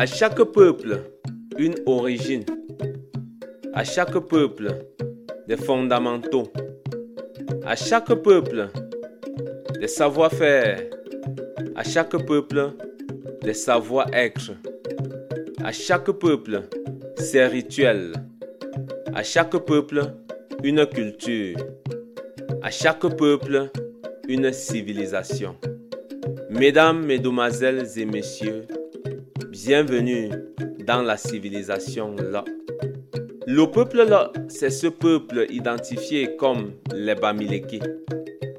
[0.00, 0.98] À chaque peuple,
[1.58, 2.46] une origine.
[3.74, 4.68] À chaque peuple,
[5.46, 6.50] des fondamentaux.
[7.66, 8.70] À chaque peuple,
[9.78, 10.80] des savoir-faire.
[11.76, 12.72] À chaque peuple,
[13.42, 14.52] des savoir-être.
[15.62, 16.62] À chaque peuple,
[17.18, 18.14] ses rituels.
[19.14, 20.00] À chaque peuple,
[20.64, 21.58] une culture.
[22.62, 23.68] À chaque peuple,
[24.28, 25.56] une civilisation.
[26.48, 28.62] Mesdames, Mesdemoiselles et Messieurs,
[29.64, 30.30] bienvenue
[30.86, 32.44] dans la civilisation là.
[33.46, 37.82] Le peuple là, c'est ce peuple identifié comme les Bamileke.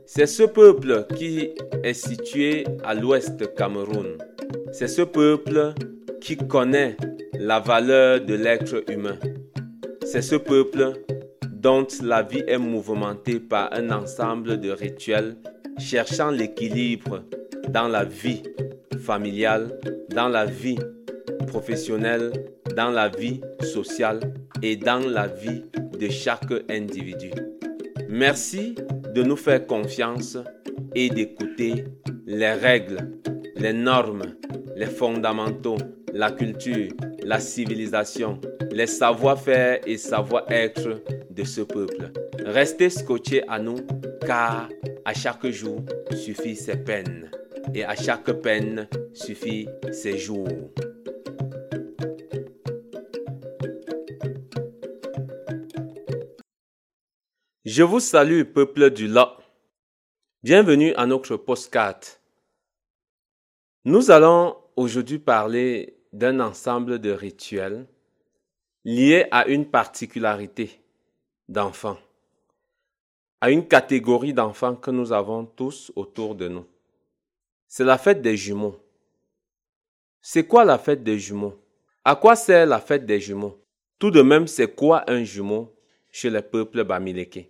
[0.06, 1.52] C'est ce peuple qui
[1.84, 4.18] est situé à l'ouest Cameroun.
[4.72, 5.74] C'est ce peuple
[6.20, 6.98] qui connaît
[7.34, 9.18] la valeur de l'être humain.
[10.06, 10.94] C'est ce peuple
[11.48, 15.36] dont la vie est mouvementée par un ensemble de rituels
[15.80, 17.24] cherchant l'équilibre
[17.70, 18.44] dans la vie
[19.00, 19.80] familiale,
[20.10, 20.80] dans la vie
[21.48, 22.32] professionnelle,
[22.76, 24.20] dans la vie sociale
[24.62, 25.64] et dans la vie
[26.00, 27.32] de chaque individu.
[28.10, 28.76] Merci
[29.14, 30.38] de nous faire confiance
[30.96, 31.86] et d'écouter
[32.26, 33.20] les règles,
[33.56, 34.36] les normes,
[34.76, 35.78] les fondamentaux,
[36.14, 36.92] la culture,
[37.24, 38.40] la civilisation,
[38.72, 42.12] les savoir-faire et savoir-être de ce peuple.
[42.46, 43.78] Restez scotchés à nous
[44.26, 44.70] car
[45.06, 47.30] à chaque jour suffit ses peines
[47.74, 50.48] et à chaque peine suffit ses jours.
[57.66, 59.30] Je vous salue, peuple du Lot.
[60.44, 62.00] Bienvenue à notre postcard.
[63.86, 67.88] Nous allons aujourd'hui parler d'un ensemble de rituels
[68.84, 70.82] liés à une particularité
[71.48, 71.98] d'enfants,
[73.40, 76.66] à une catégorie d'enfants que nous avons tous autour de nous.
[77.74, 78.76] C'est la fête des jumeaux.
[80.22, 81.58] C'est quoi la fête des jumeaux?
[82.04, 83.64] À quoi sert la fête des jumeaux?
[83.98, 85.74] Tout de même, c'est quoi un jumeau
[86.12, 87.50] chez le peuple bamileke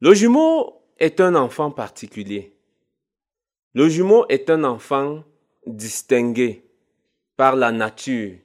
[0.00, 2.56] Le jumeau est un enfant particulier.
[3.74, 5.22] Le jumeau est un enfant
[5.66, 6.64] distingué
[7.36, 8.38] par la nature.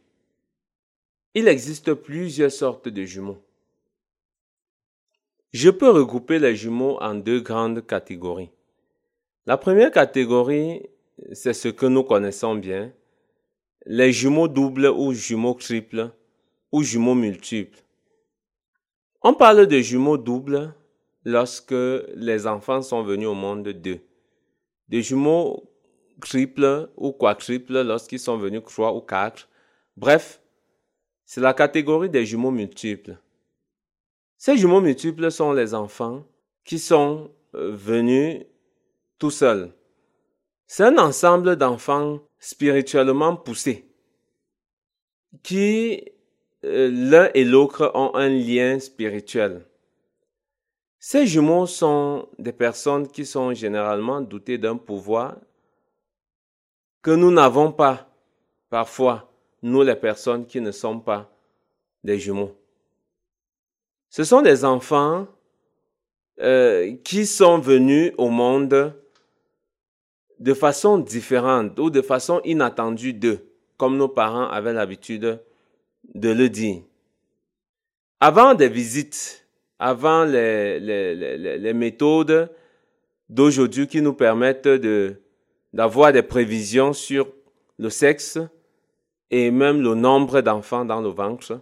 [1.34, 3.42] Il existe plusieurs sortes de jumeaux.
[5.54, 8.52] Je peux regrouper les jumeaux en deux grandes catégories.
[9.48, 10.84] La première catégorie,
[11.34, 12.94] c'est ce que nous connaissons bien,
[13.88, 16.12] les jumeaux doubles ou jumeaux triples
[16.72, 17.80] ou jumeaux multiples.
[19.24, 20.76] On parle de jumeaux doubles
[21.26, 21.74] lorsque
[22.16, 24.02] les enfants sont venus au monde deux.
[24.90, 25.64] De jumeaux
[26.22, 29.50] triples ou quadruples lorsqu'ils sont venus trois ou quatre.
[29.98, 30.40] Bref,
[31.26, 33.18] c'est la catégorie des jumeaux multiples.
[34.38, 36.26] Ces jumeaux multiples sont les enfants
[36.64, 38.44] qui sont euh, venus
[39.22, 39.72] tout seuls.
[40.66, 43.88] C'est un ensemble d'enfants spirituellement poussés
[45.44, 46.04] qui,
[46.66, 49.64] euh, l'un et l'autre, ont un lien spirituel.
[50.98, 55.36] Ces jumeaux sont des personnes qui sont généralement dotées d'un pouvoir
[57.04, 58.10] que nous n'avons pas
[58.72, 61.30] parfois, nous les personnes qui ne sommes pas
[62.04, 62.58] des jumeaux.
[64.10, 65.28] Ce sont des enfants
[66.40, 68.96] euh, qui sont venus au monde
[70.42, 73.48] de façon différente ou de façon inattendue d'eux,
[73.78, 75.40] comme nos parents avaient l'habitude
[76.16, 76.82] de le dire.
[78.20, 79.48] Avant des visites,
[79.78, 82.50] avant les, les, les, les méthodes
[83.30, 85.22] d'aujourd'hui qui nous permettent de,
[85.74, 87.28] d'avoir des prévisions sur
[87.78, 88.40] le sexe
[89.30, 91.62] et même le nombre d'enfants dans le ventre,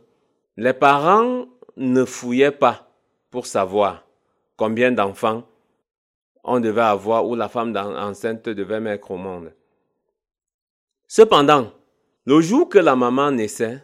[0.56, 2.90] les parents ne fouillaient pas
[3.29, 4.06] pour savoir
[4.56, 5.44] combien d'enfants
[6.44, 9.54] on devait avoir ou la femme enceinte devait mettre au monde.
[11.08, 11.72] Cependant,
[12.26, 13.84] le jour que la maman naissait,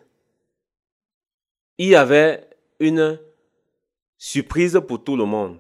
[1.78, 2.48] il y avait
[2.80, 3.20] une
[4.18, 5.60] surprise pour tout le monde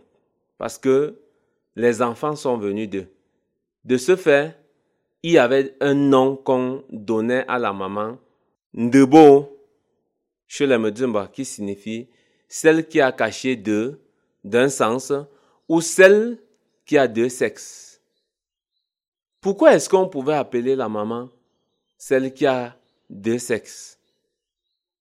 [0.57, 1.19] parce que
[1.75, 3.07] les enfants sont venus d'eux.
[3.83, 4.57] De ce fait,
[5.23, 8.17] il y avait un nom qu'on donnait à la maman,
[8.73, 9.57] Ndebo,
[10.47, 12.07] chez les Medjumba, qui signifie
[12.47, 13.99] celle qui a caché deux,
[14.43, 15.11] d'un sens,
[15.67, 16.37] ou celle
[16.85, 18.01] qui a deux sexes.
[19.41, 21.29] Pourquoi est-ce qu'on pouvait appeler la maman
[21.97, 22.75] celle qui a
[23.09, 23.99] deux sexes?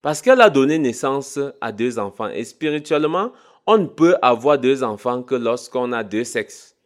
[0.03, 2.29] Parce qu'elle a donné naissance à deux enfants.
[2.29, 3.33] Et spirituellement,
[3.67, 6.77] on ne peut avoir deux enfants que lorsqu'on a deux sexes.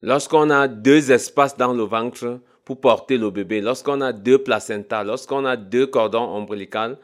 [0.00, 5.04] Lorsqu'on a deux espaces dans le ventre pour porter le bébé, lorsqu'on a deux placentas,
[5.04, 6.96] lorsqu'on a deux cordons ombilicaux,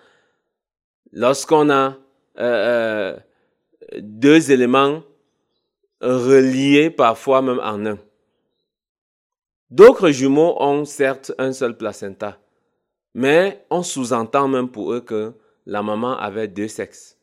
[1.12, 1.96] lorsqu'on a
[2.38, 3.16] euh, euh,
[4.00, 5.02] deux éléments
[6.00, 7.98] reliés parfois même en un.
[9.70, 12.40] D'autres jumeaux ont certes un seul placenta,
[13.14, 15.34] Mais on sous-entend même pour eux que
[15.66, 17.18] la maman avait deux sexes.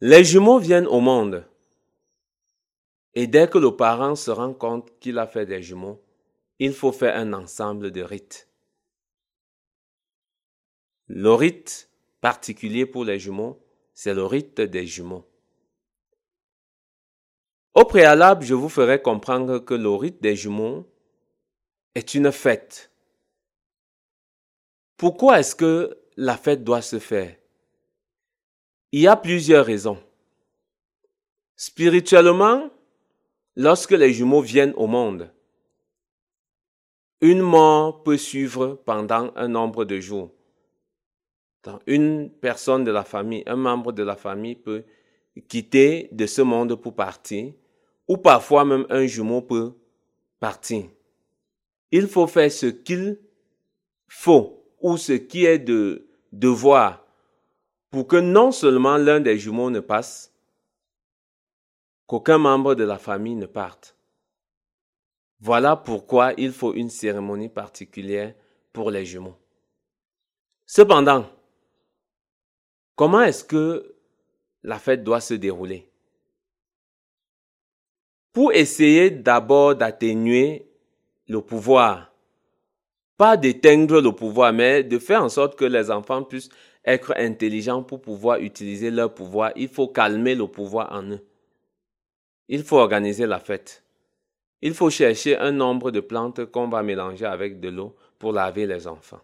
[0.00, 1.46] Les jumeaux viennent au monde.
[3.14, 6.02] Et dès que le parent se rend compte qu'il a fait des jumeaux,
[6.58, 8.48] il faut faire un ensemble de rites.
[11.06, 11.88] Le rite
[12.20, 13.62] particulier pour les jumeaux,
[13.94, 15.24] c'est le rite des jumeaux.
[17.76, 20.90] Au préalable, je vous ferai comprendre que le rite des jumeaux
[21.94, 22.90] est une fête.
[24.96, 27.36] Pourquoi est-ce que la fête doit se faire?
[28.92, 30.02] Il y a plusieurs raisons.
[31.54, 32.70] Spirituellement,
[33.56, 35.30] lorsque les jumeaux viennent au monde,
[37.20, 40.32] une mort peut suivre pendant un nombre de jours.
[41.86, 44.84] Une personne de la famille, un membre de la famille peut
[45.46, 47.52] quitter de ce monde pour partir,
[48.08, 49.74] ou parfois même un jumeau peut
[50.40, 50.88] partir.
[51.90, 53.18] Il faut faire ce qu'il
[54.08, 57.04] faut ou ce qui est de devoir
[57.90, 60.32] pour que non seulement l'un des jumeaux ne passe,
[62.06, 63.96] qu'aucun membre de la famille ne parte.
[65.40, 68.34] Voilà pourquoi il faut une cérémonie particulière
[68.72, 69.36] pour les jumeaux.
[70.66, 71.30] Cependant,
[72.94, 73.96] comment est-ce que
[74.62, 75.90] la fête doit se dérouler?
[78.36, 80.68] Pour essayer d'abord d'atténuer
[81.26, 82.12] le pouvoir,
[83.16, 86.50] pas d'éteindre le pouvoir, mais de faire en sorte que les enfants puissent
[86.84, 91.24] être intelligents pour pouvoir utiliser leur pouvoir, il faut calmer le pouvoir en eux.
[92.48, 93.82] Il faut organiser la fête.
[94.60, 98.66] Il faut chercher un nombre de plantes qu'on va mélanger avec de l'eau pour laver
[98.66, 99.22] les enfants.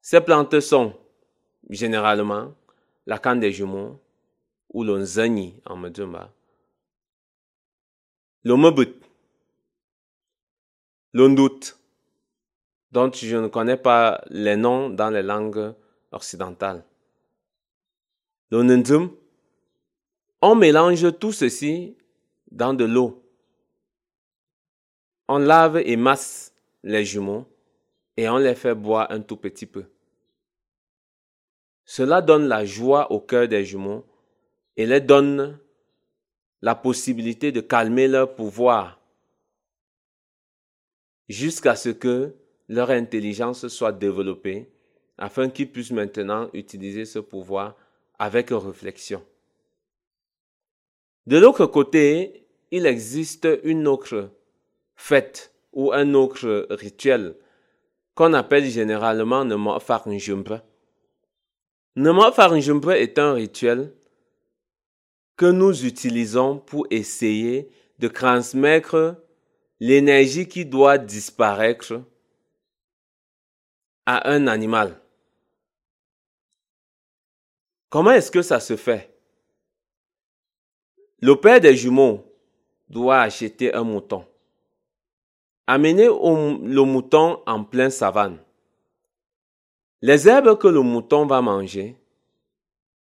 [0.00, 0.94] Ces plantes sont
[1.70, 2.52] généralement
[3.06, 4.00] la canne des jumeaux
[4.72, 6.32] ou le nzani en Medjumba,
[8.44, 8.56] le
[11.28, 11.76] ndut,
[12.90, 15.74] dont je ne connais pas les noms dans les langues
[16.10, 16.84] occidentales,
[18.50, 19.10] le nzum.
[20.40, 21.96] On mélange tout ceci
[22.50, 23.22] dans de l'eau.
[25.28, 26.52] On lave et masse
[26.82, 27.46] les jumeaux
[28.16, 29.84] et on les fait boire un tout petit peu.
[31.84, 34.04] Cela donne la joie au cœur des jumeaux
[34.76, 35.58] et les donne
[36.62, 39.00] la possibilité de calmer leur pouvoir
[41.28, 42.34] jusqu'à ce que
[42.68, 44.70] leur intelligence soit développée
[45.18, 47.76] afin qu'ils puissent maintenant utiliser ce pouvoir
[48.18, 49.22] avec réflexion.
[51.26, 54.30] De l'autre côté, il existe une autre
[54.96, 57.36] fête ou un autre rituel
[58.14, 60.54] qu'on appelle généralement Nemo Farinjumpe.
[61.96, 63.92] Nemo Farinjumpe est un rituel
[65.46, 69.16] nous utilisons pour essayer de transmettre
[69.80, 72.02] l'énergie qui doit disparaître
[74.06, 75.00] à un animal.
[77.88, 79.14] Comment est-ce que ça se fait?
[81.20, 82.24] Le père des jumeaux
[82.88, 84.26] doit acheter un mouton.
[85.66, 88.38] Amener le mouton en plein savane.
[90.00, 91.96] Les herbes que le mouton va manger,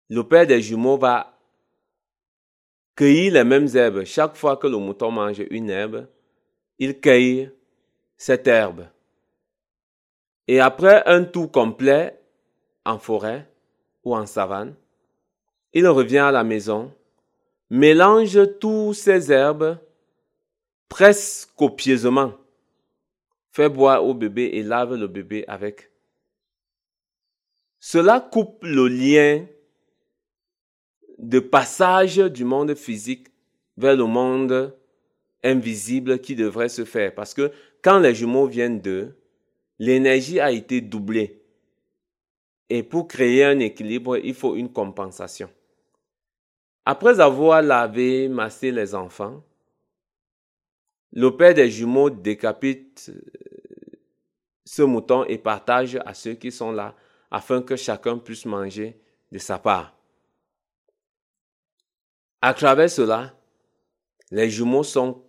[0.09, 1.38] le père des jumeaux va
[2.99, 4.03] cueillir les mêmes herbes.
[4.03, 6.05] Chaque fois que le mouton mange une herbe,
[6.79, 7.49] il cueille
[8.17, 8.89] cette herbe.
[10.49, 12.19] Et après un tour complet
[12.83, 13.49] en forêt
[14.03, 14.75] ou en savane,
[15.71, 16.93] il revient à la maison
[17.69, 19.77] mélange tous ces herbes,
[20.89, 22.33] presse copieusement,
[23.51, 25.89] fait boire au bébé et lave le bébé avec.
[27.79, 29.45] Cela coupe le lien
[31.19, 33.27] de passage du monde physique
[33.77, 34.75] vers le monde
[35.43, 37.13] invisible qui devrait se faire.
[37.13, 39.17] Parce que quand les jumeaux viennent d'eux,
[39.77, 41.41] l'énergie a été doublée.
[42.69, 45.49] Et pour créer un équilibre, il faut une compensation.
[46.85, 49.43] Après avoir lavé, massé les enfants,
[51.11, 53.21] le père des jumeaux décapite euh,
[54.63, 56.95] ce mouton et partage à ceux qui sont là
[57.31, 58.99] afin que chacun puisse manger
[59.31, 59.98] de sa part.
[62.41, 63.35] À travers cela,
[64.31, 65.23] les jumeaux sont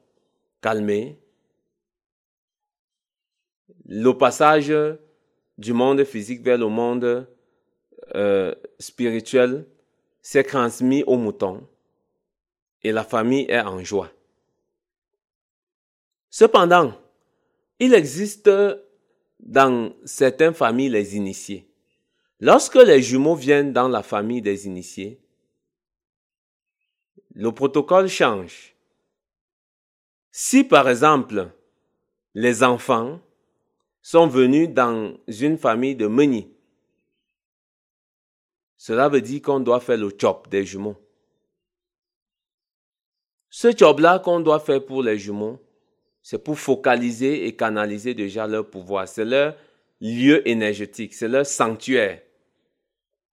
[0.60, 1.18] calmés.
[3.86, 4.72] Le passage
[5.58, 7.28] du monde physique vers le monde
[8.14, 9.66] euh, spirituel
[10.22, 11.66] s'est transmis au mouton
[12.82, 14.10] et la famille est en joie.
[16.30, 16.94] Cependant,
[17.80, 18.48] il existe
[19.40, 21.66] dans certaines familles les initiés.
[22.38, 25.20] Lorsque les jumeaux viennent dans la famille des initiés,
[27.34, 28.74] le protocole change.
[30.30, 31.50] Si par exemple
[32.34, 33.20] les enfants
[34.02, 36.50] sont venus dans une famille de meuniers.
[38.76, 40.96] Cela veut dire qu'on doit faire le job des jumeaux.
[43.50, 45.60] Ce job-là qu'on doit faire pour les jumeaux,
[46.22, 49.08] c'est pour focaliser et canaliser déjà leur pouvoir.
[49.08, 49.56] C'est leur
[50.00, 52.22] lieu énergétique, c'est leur sanctuaire.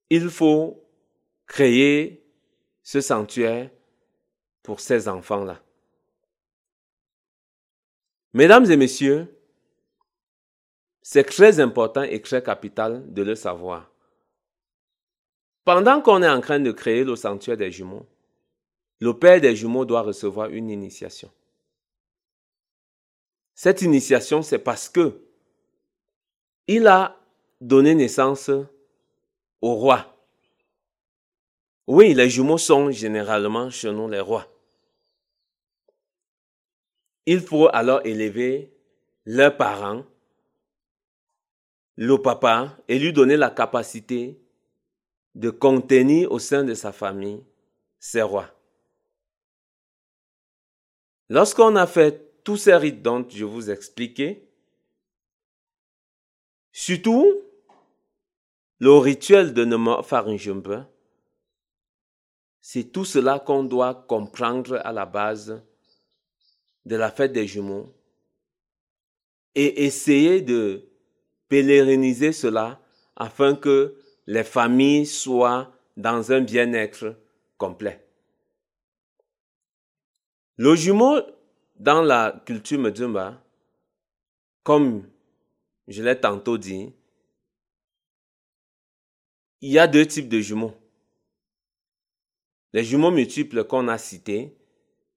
[0.10, 0.84] Il faut
[1.46, 2.26] créer
[2.82, 3.70] ce sanctuaire
[4.68, 5.62] pour ces enfants-là.
[8.34, 9.34] Mesdames et messieurs,
[11.02, 13.90] c'est très important et très capital de le savoir.
[15.64, 18.06] Pendant qu'on est en train de créer le sanctuaire des jumeaux,
[19.00, 21.32] le père des jumeaux doit recevoir une initiation.
[23.56, 25.22] Cette initiation, c'est parce que
[26.68, 27.18] il a
[27.62, 28.52] donné naissance
[29.62, 30.14] au roi.
[31.88, 34.46] Oui, les jumeaux sont généralement chez nous les rois.
[37.30, 38.74] Il faut alors élever
[39.26, 40.06] leurs parents,
[41.98, 44.40] le papa, et lui donner la capacité
[45.36, 47.44] de contenir au sein de sa famille
[48.00, 48.50] ces rois.
[51.28, 54.48] Lorsqu'on a fait tous ces rites dont je vous expliquais,
[56.72, 57.42] surtout
[58.80, 59.68] le rituel de
[60.02, 60.86] Farinjumbe,
[62.62, 65.62] c'est tout cela qu'on doit comprendre à la base
[66.88, 67.94] de la fête des jumeaux
[69.56, 70.90] et essayer de
[71.50, 72.82] pèleriniser cela
[73.16, 77.20] afin que les familles soient dans un bien-être
[77.58, 78.06] complet.
[80.56, 81.20] Le jumeau,
[81.76, 83.44] dans la culture Medjumba,
[84.64, 85.10] comme
[85.88, 86.94] je l'ai tantôt dit,
[89.62, 90.74] il y a deux types de jumeaux.
[92.74, 94.56] Les jumeaux multiples qu'on a cités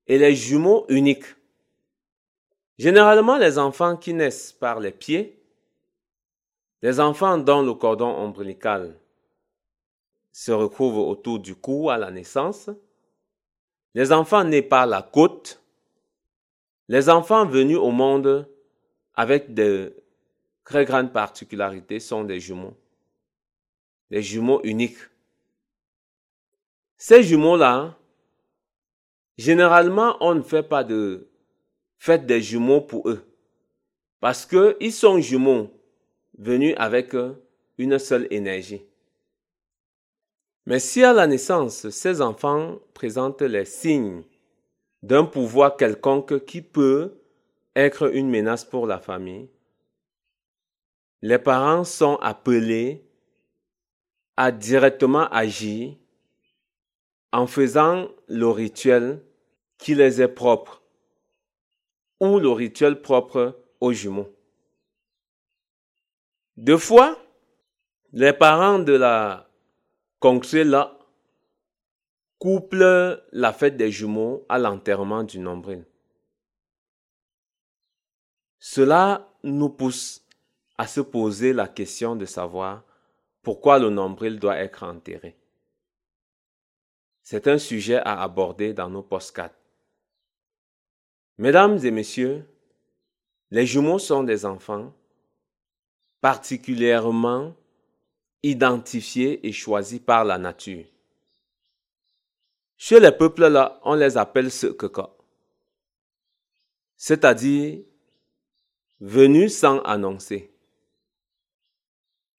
[0.07, 1.25] et les jumeaux uniques.
[2.81, 5.39] Généralement, les enfants qui naissent par les pieds,
[6.81, 8.99] les enfants dont le cordon ombilical
[10.33, 12.71] se recouvre autour du cou à la naissance,
[13.93, 15.63] les enfants nés par la côte,
[16.89, 18.49] les enfants venus au monde
[19.13, 19.95] avec de
[20.65, 22.79] très grandes particularités sont des jumeaux,
[24.11, 25.11] des jumeaux uniques.
[26.97, 27.99] Ces jumeaux-là,
[29.37, 31.30] généralement, on ne fait pas de
[32.01, 33.23] faites des jumeaux pour eux.
[34.21, 35.71] Parce qu'ils sont jumeaux
[36.37, 37.15] venus avec
[37.79, 38.83] une seule énergie.
[40.67, 44.25] Mais si à la naissance, ces enfants présentent les signes
[45.03, 47.21] d'un pouvoir quelconque qui peut
[47.77, 49.49] être une menace pour la famille,
[51.23, 53.05] les parents sont appelés
[54.37, 55.95] à directement agir
[57.33, 59.23] en faisant le rituel
[59.77, 60.80] qui les est propre
[62.21, 64.33] ou le rituel propre aux jumeaux.
[66.57, 67.19] Deux fois,
[68.13, 69.49] les parents de la
[70.19, 70.99] contrée là
[72.39, 75.85] couplent la fête des jumeaux à l'enterrement du nombril.
[78.59, 80.27] Cela nous pousse
[80.77, 82.85] à se poser la question de savoir
[83.43, 85.37] pourquoi le nombril doit être enterré.
[87.23, 89.60] C'est un sujet à aborder dans nos postcards.
[91.41, 92.45] Mesdames et messieurs,
[93.51, 94.93] les jumeaux sont des enfants
[96.21, 97.57] particulièrement
[98.43, 100.85] identifiés et choisis par la nature.
[102.77, 105.09] Chez les peuples là, on les appelle sekeka,
[106.99, 107.85] c'est-à-dire
[109.01, 110.53] venus sans annoncer.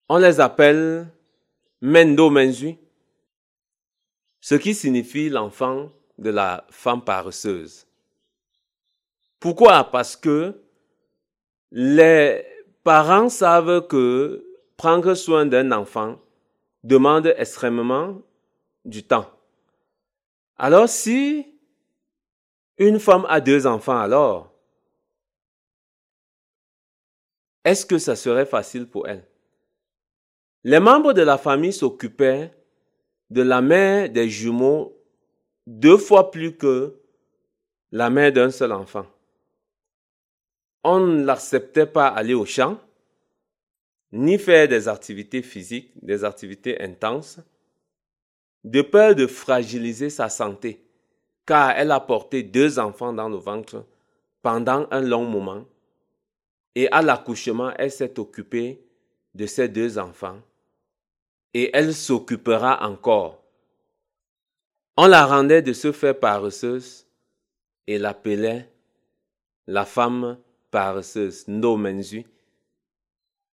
[0.09, 1.11] On les appelle
[1.81, 2.75] mendo menzu,
[4.41, 7.87] ce qui signifie l'enfant de la femme paresseuse.
[9.41, 9.85] Pourquoi?
[9.85, 10.61] Parce que
[11.71, 12.45] les
[12.83, 14.45] parents savent que
[14.77, 16.19] prendre soin d'un enfant
[16.83, 18.21] demande extrêmement
[18.85, 19.27] du temps.
[20.57, 21.47] Alors si
[22.77, 24.53] une femme a deux enfants, alors,
[27.65, 29.27] est-ce que ça serait facile pour elle?
[30.63, 32.51] Les membres de la famille s'occupaient
[33.31, 34.95] de la mère des jumeaux
[35.65, 37.01] deux fois plus que
[37.91, 39.07] la mère d'un seul enfant
[40.83, 42.79] on ne l'acceptait pas aller au champ,
[44.11, 47.39] ni faire des activités physiques, des activités intenses,
[48.63, 50.83] de peur de fragiliser sa santé,
[51.45, 53.85] car elle a porté deux enfants dans le ventre
[54.41, 55.65] pendant un long moment,
[56.75, 58.83] et à l'accouchement, elle s'est occupée
[59.33, 60.39] de ces deux enfants,
[61.53, 63.41] et elle s'occupera encore.
[64.97, 67.07] On la rendait de ce fait paresseuse
[67.87, 68.69] et l'appelait
[69.67, 70.37] la femme
[70.71, 72.25] par ce Menzu,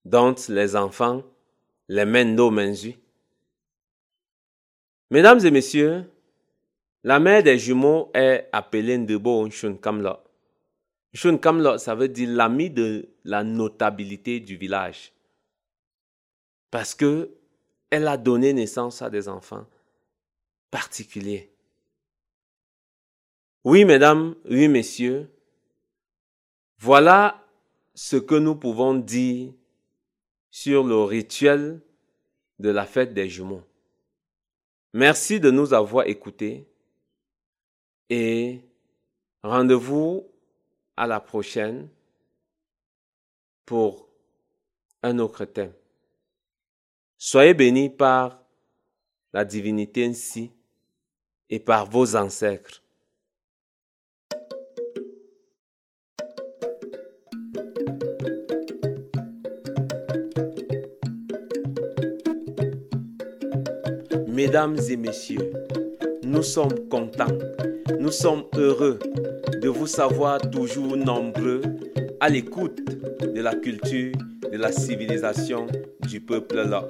[0.05, 1.23] dont les enfants
[1.89, 2.73] les mènent mains
[5.11, 6.11] Mesdames et messieurs,
[7.03, 10.17] la mère des jumeaux est appelée Ndebo Shun Kamlo.
[11.15, 15.13] Shun Kamlo, ça veut dire l'ami de la notabilité du village.
[16.71, 17.31] Parce que
[17.91, 19.67] elle a donné naissance à des enfants
[20.71, 21.51] particuliers.
[23.65, 25.31] Oui, mesdames, oui, messieurs,
[26.79, 27.45] voilà
[27.95, 29.53] ce que nous pouvons dire
[30.51, 31.81] sur le rituel
[32.59, 33.63] de la fête des jumeaux.
[34.93, 36.67] Merci de nous avoir écoutés
[38.09, 38.61] et
[39.43, 40.27] rendez-vous
[40.97, 41.89] à la prochaine
[43.67, 44.09] pour
[45.03, 45.73] un autre thème.
[47.19, 48.41] Soyez bénis par
[49.33, 50.51] la divinité ainsi
[51.51, 52.83] et par vos ancêtres.
[64.39, 65.53] Mesdames et messieurs,
[66.23, 67.37] nous sommes contents,
[67.99, 69.01] nous sommes heureux
[69.61, 71.61] de vous savoir toujours nombreux
[72.21, 72.79] à l'écoute
[73.21, 74.13] de la culture,
[74.53, 75.67] de la civilisation
[76.09, 76.87] du peuple là.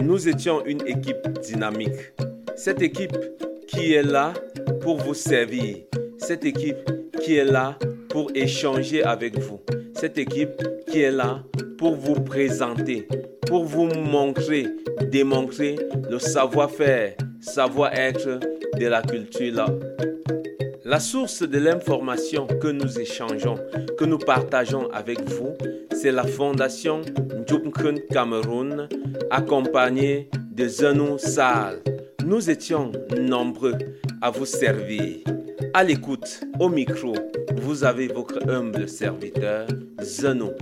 [0.00, 2.12] Nous étions une équipe dynamique.
[2.54, 3.18] Cette équipe
[3.66, 4.32] qui est là
[4.80, 5.78] pour vous servir.
[6.18, 6.92] Cette équipe
[7.24, 7.76] qui est là
[8.08, 9.58] pour échanger avec vous.
[9.94, 11.42] Cette équipe qui est là
[11.76, 13.08] pour vous présenter,
[13.48, 14.68] pour vous montrer,
[15.06, 15.76] démontrer
[16.10, 18.40] le savoir-faire, savoir-être
[18.78, 19.66] de la culture là.
[20.84, 23.58] La source de l'information que nous échangeons,
[23.98, 25.54] que nous partageons avec vous,
[25.92, 27.02] c'est la fondation
[27.36, 28.88] Njubkun Cameroun,
[29.30, 31.80] accompagnée de Zenou Sal.
[32.24, 33.74] Nous étions nombreux
[34.22, 35.16] à vous servir.
[35.74, 37.14] À l'écoute, au micro,
[37.56, 39.66] vous avez votre humble serviteur,
[40.00, 40.52] Zenou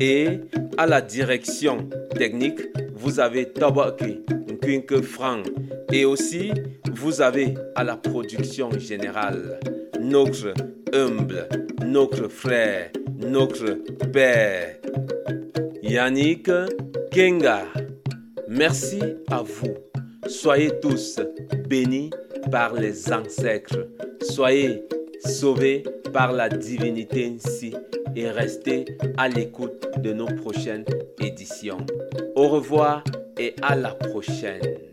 [0.00, 0.28] Et
[0.76, 2.60] à la direction technique,
[2.94, 5.46] vous avez Toboki Nkwinke Frank.
[5.92, 6.52] Et aussi,
[6.92, 9.60] vous avez à la production générale
[10.00, 10.54] notre
[10.92, 11.48] humble,
[11.84, 13.78] notre frère, notre
[14.12, 14.76] père,
[15.82, 16.50] Yannick
[17.10, 17.64] Kenga.
[18.48, 19.74] Merci à vous.
[20.26, 21.20] Soyez tous
[21.68, 22.10] bénis
[22.50, 23.88] par les ancêtres.
[24.22, 24.82] Soyez
[25.24, 27.74] sauvés par la divinité ainsi
[28.16, 28.84] et restez
[29.16, 30.84] à l'écoute de nos prochaines
[31.20, 31.78] éditions.
[32.34, 33.04] Au revoir
[33.38, 34.89] et à la prochaine.